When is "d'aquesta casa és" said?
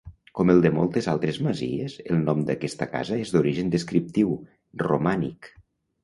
2.47-3.33